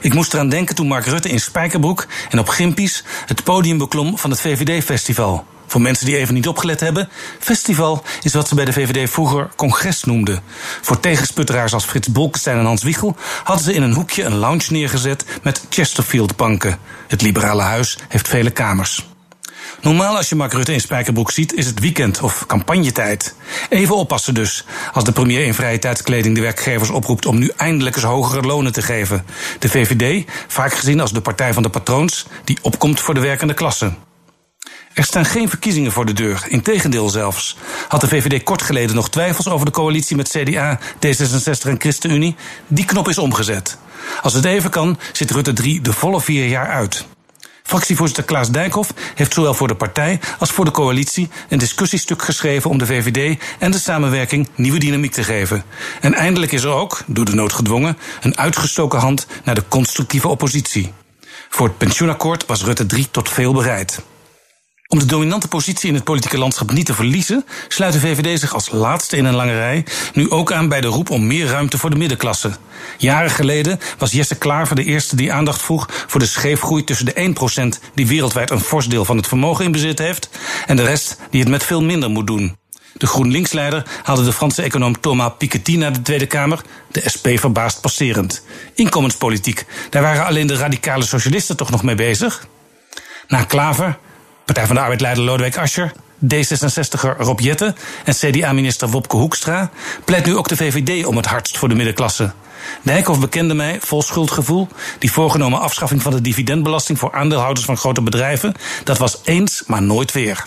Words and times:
Ik 0.00 0.14
moest 0.14 0.34
eraan 0.34 0.48
denken 0.48 0.74
toen 0.74 0.86
Mark 0.86 1.06
Rutte 1.06 1.28
in 1.28 1.40
Spijkerbroek 1.40 2.06
en 2.30 2.38
op 2.38 2.48
Gimpies 2.48 3.04
het 3.26 3.44
podium 3.44 3.78
beklom 3.78 4.18
van 4.18 4.30
het 4.30 4.40
VVD-festival. 4.40 5.44
Voor 5.66 5.80
mensen 5.80 6.06
die 6.06 6.16
even 6.16 6.34
niet 6.34 6.48
opgelet 6.48 6.80
hebben, 6.80 7.08
festival 7.38 8.02
is 8.22 8.34
wat 8.34 8.48
ze 8.48 8.54
bij 8.54 8.64
de 8.64 8.72
VVD 8.72 9.10
vroeger 9.10 9.48
congres 9.56 10.04
noemden. 10.04 10.42
Voor 10.80 11.00
tegensputteraars 11.00 11.72
als 11.72 11.84
Frits 11.84 12.12
Bolkestein 12.12 12.58
en 12.58 12.64
Hans 12.64 12.82
Wiegel 12.82 13.16
hadden 13.44 13.64
ze 13.64 13.74
in 13.74 13.82
een 13.82 13.92
hoekje 13.92 14.24
een 14.24 14.36
lounge 14.36 14.66
neergezet 14.68 15.24
met 15.42 15.62
Chesterfield-banken. 15.68 16.78
Het 17.08 17.22
liberale 17.22 17.62
huis 17.62 17.98
heeft 18.08 18.28
vele 18.28 18.50
kamers. 18.50 19.09
Normaal 19.80 20.16
als 20.16 20.28
je 20.28 20.34
Mark 20.34 20.52
Rutte 20.52 20.72
in 20.72 20.80
Spijkerbroek 20.80 21.30
ziet, 21.30 21.52
is 21.52 21.66
het 21.66 21.80
weekend 21.80 22.20
of 22.20 22.46
campagnetijd. 22.46 23.34
Even 23.68 23.96
oppassen 23.96 24.34
dus, 24.34 24.64
als 24.92 25.04
de 25.04 25.12
premier 25.12 25.44
in 25.44 25.54
vrije 25.54 25.78
tijdskleding 25.78 26.34
de 26.34 26.40
werkgevers 26.40 26.90
oproept 26.90 27.26
om 27.26 27.38
nu 27.38 27.50
eindelijk 27.56 27.96
eens 27.96 28.04
hogere 28.04 28.42
lonen 28.42 28.72
te 28.72 28.82
geven. 28.82 29.24
De 29.58 29.68
VVD, 29.68 30.30
vaak 30.48 30.72
gezien 30.72 31.00
als 31.00 31.12
de 31.12 31.20
partij 31.20 31.52
van 31.52 31.62
de 31.62 31.68
patroons, 31.68 32.26
die 32.44 32.58
opkomt 32.62 33.00
voor 33.00 33.14
de 33.14 33.20
werkende 33.20 33.54
klasse. 33.54 33.92
Er 34.94 35.04
staan 35.04 35.24
geen 35.24 35.48
verkiezingen 35.48 35.92
voor 35.92 36.06
de 36.06 36.12
deur, 36.12 36.44
integendeel 36.48 37.08
zelfs. 37.08 37.56
Had 37.88 38.00
de 38.00 38.08
VVD 38.08 38.42
kort 38.42 38.62
geleden 38.62 38.94
nog 38.94 39.10
twijfels 39.10 39.48
over 39.48 39.66
de 39.66 39.72
coalitie 39.72 40.16
met 40.16 40.28
CDA, 40.28 40.78
D66 41.06 41.68
en 41.68 41.80
ChristenUnie? 41.80 42.36
Die 42.66 42.84
knop 42.84 43.08
is 43.08 43.18
omgezet. 43.18 43.78
Als 44.22 44.32
het 44.32 44.44
even 44.44 44.70
kan, 44.70 44.98
zit 45.12 45.30
Rutte 45.30 45.52
3 45.52 45.80
de 45.80 45.92
volle 45.92 46.20
vier 46.20 46.46
jaar 46.46 46.68
uit. 46.68 47.04
Fractievoorzitter 47.70 48.24
Klaas 48.24 48.50
Dijkhoff 48.50 48.90
heeft 49.14 49.34
zowel 49.34 49.54
voor 49.54 49.68
de 49.68 49.74
partij 49.74 50.20
als 50.38 50.50
voor 50.50 50.64
de 50.64 50.70
coalitie 50.70 51.28
een 51.48 51.58
discussiestuk 51.58 52.22
geschreven 52.22 52.70
om 52.70 52.78
de 52.78 52.86
VVD 52.86 53.40
en 53.58 53.70
de 53.70 53.78
samenwerking 53.78 54.48
nieuwe 54.54 54.78
dynamiek 54.78 55.12
te 55.12 55.24
geven. 55.24 55.64
En 56.00 56.14
eindelijk 56.14 56.52
is 56.52 56.62
er 56.62 56.70
ook, 56.70 57.02
door 57.06 57.24
de 57.24 57.34
nood 57.34 57.52
gedwongen, 57.52 57.98
een 58.20 58.38
uitgestoken 58.38 58.98
hand 58.98 59.26
naar 59.44 59.54
de 59.54 59.64
constructieve 59.68 60.28
oppositie. 60.28 60.92
Voor 61.48 61.66
het 61.66 61.78
pensioenakkoord 61.78 62.46
was 62.46 62.64
Rutte 62.64 62.86
3 62.86 63.08
tot 63.10 63.28
veel 63.28 63.52
bereid. 63.52 64.02
Om 64.92 64.98
de 64.98 65.04
dominante 65.04 65.48
positie 65.48 65.88
in 65.88 65.94
het 65.94 66.04
politieke 66.04 66.38
landschap 66.38 66.70
niet 66.70 66.86
te 66.86 66.94
verliezen, 66.94 67.44
sluit 67.68 67.92
de 67.92 68.00
VVD 68.00 68.40
zich 68.40 68.54
als 68.54 68.70
laatste 68.70 69.16
in 69.16 69.24
een 69.24 69.34
lange 69.34 69.52
rij 69.52 69.84
nu 70.14 70.30
ook 70.30 70.52
aan 70.52 70.68
bij 70.68 70.80
de 70.80 70.86
roep 70.86 71.10
om 71.10 71.26
meer 71.26 71.46
ruimte 71.46 71.78
voor 71.78 71.90
de 71.90 71.96
middenklasse. 71.96 72.50
Jaren 72.98 73.30
geleden 73.30 73.80
was 73.98 74.12
Jesse 74.12 74.38
Klaver 74.38 74.76
de 74.76 74.84
eerste 74.84 75.16
die 75.16 75.32
aandacht 75.32 75.62
vroeg 75.62 75.88
voor 76.06 76.20
de 76.20 76.26
scheefgroei 76.26 76.84
tussen 76.84 77.06
de 77.06 77.34
1% 77.78 77.90
die 77.94 78.06
wereldwijd 78.06 78.50
een 78.50 78.60
fors 78.60 78.86
deel 78.88 79.04
van 79.04 79.16
het 79.16 79.26
vermogen 79.26 79.64
in 79.64 79.72
bezit 79.72 79.98
heeft 79.98 80.28
en 80.66 80.76
de 80.76 80.84
rest 80.84 81.16
die 81.30 81.40
het 81.40 81.50
met 81.50 81.64
veel 81.64 81.82
minder 81.82 82.10
moet 82.10 82.26
doen. 82.26 82.56
De 82.92 83.06
GroenLinks-leider 83.06 83.86
haalde 84.02 84.24
de 84.24 84.32
Franse 84.32 84.62
econoom 84.62 85.00
Thomas 85.00 85.32
Piketty 85.38 85.76
naar 85.76 85.92
de 85.92 86.02
Tweede 86.02 86.26
Kamer, 86.26 86.60
de 86.90 87.02
SP 87.14 87.26
verbaasd 87.34 87.80
passerend. 87.80 88.42
Inkomenspolitiek, 88.74 89.66
daar 89.90 90.02
waren 90.02 90.26
alleen 90.26 90.46
de 90.46 90.56
radicale 90.56 91.04
socialisten 91.04 91.56
toch 91.56 91.70
nog 91.70 91.82
mee 91.82 91.94
bezig? 91.94 92.46
Na 93.28 93.44
Klaver 93.44 93.98
Partij 94.50 94.68
van 94.68 94.76
de 94.76 94.82
Arbeid-leider 94.82 95.24
Lodewijk 95.24 95.58
Asscher, 95.58 95.92
D66er 96.24 97.18
Rob 97.18 97.40
Jette 97.40 97.74
en 98.04 98.14
CDA-minister 98.14 98.88
Wopke 98.88 99.16
Hoekstra 99.16 99.70
pleit 100.04 100.26
nu 100.26 100.36
ook 100.36 100.48
de 100.48 100.56
VVD 100.56 101.06
om 101.06 101.16
het 101.16 101.26
hardst 101.26 101.58
voor 101.58 101.68
de 101.68 101.74
middenklasse. 101.74 102.32
Dijkhoff 102.82 103.20
bekende 103.20 103.54
mij, 103.54 103.78
vol 103.80 104.02
schuldgevoel, 104.02 104.68
die 104.98 105.12
voorgenomen 105.12 105.60
afschaffing 105.60 106.02
van 106.02 106.12
de 106.12 106.20
dividendbelasting 106.20 106.98
voor 106.98 107.12
aandeelhouders 107.12 107.66
van 107.66 107.76
grote 107.76 108.02
bedrijven, 108.02 108.54
dat 108.84 108.98
was 108.98 109.20
eens, 109.24 109.62
maar 109.66 109.82
nooit 109.82 110.12
weer. 110.12 110.44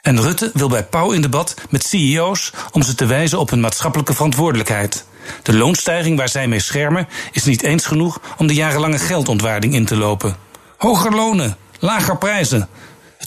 En 0.00 0.20
Rutte 0.20 0.50
wil 0.54 0.68
bij 0.68 0.84
Pauw 0.84 1.10
in 1.10 1.20
debat 1.20 1.54
met 1.70 1.84
CEO's 1.84 2.52
om 2.70 2.82
ze 2.82 2.94
te 2.94 3.06
wijzen 3.06 3.38
op 3.38 3.50
hun 3.50 3.60
maatschappelijke 3.60 4.14
verantwoordelijkheid. 4.14 5.04
De 5.42 5.56
loonstijging 5.56 6.18
waar 6.18 6.28
zij 6.28 6.48
mee 6.48 6.60
schermen 6.60 7.08
is 7.32 7.44
niet 7.44 7.62
eens 7.62 7.86
genoeg 7.86 8.20
om 8.36 8.46
de 8.46 8.54
jarenlange 8.54 8.98
geldontwaarding 8.98 9.74
in 9.74 9.84
te 9.84 9.96
lopen. 9.96 10.36
Hoger 10.76 11.14
lonen, 11.14 11.56
lager 11.78 12.18
prijzen, 12.18 12.68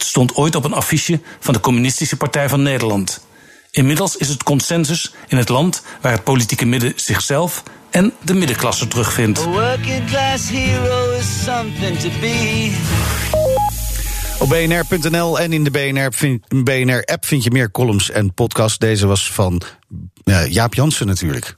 het 0.02 0.10
stond 0.10 0.36
ooit 0.36 0.56
op 0.56 0.64
een 0.64 0.74
affiche 0.74 1.20
van 1.40 1.54
de 1.54 1.60
Communistische 1.60 2.18
Partij 2.18 2.50
van 2.50 2.62
Nederland. 2.62 3.26
Inmiddels 3.72 4.18
is 4.18 4.28
het 4.28 4.44
consensus 4.44 5.14
in 5.28 5.38
het 5.38 5.50
land 5.50 5.84
waar 6.02 6.12
het 6.12 6.24
politieke 6.24 6.66
midden 6.66 6.94
zichzelf 6.96 7.64
en 7.90 8.14
de 8.22 8.34
middenklasse 8.34 8.88
terugvindt. 8.88 9.46
Op 14.40 14.50
bnr.nl 14.50 15.40
en 15.40 15.54
in 15.54 15.64
de 15.64 15.72
BNR-app 15.72 16.16
vind, 16.16 16.64
BNR 16.64 17.04
vind 17.20 17.44
je 17.44 17.52
meer 17.52 17.72
columns 17.72 18.12
en 18.12 18.34
podcasts. 18.34 18.78
Deze 18.78 19.08
was 19.08 19.32
van 19.32 19.62
uh, 20.26 20.48
Jaap 20.48 20.74
Jansen 20.74 21.08
natuurlijk. 21.08 21.58